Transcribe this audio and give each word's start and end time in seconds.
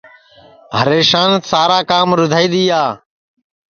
ہریشان 0.77 1.31
سارا 1.51 1.79
کام 1.89 2.07
رُدھائی 2.19 2.47
دؔیا 2.53 2.83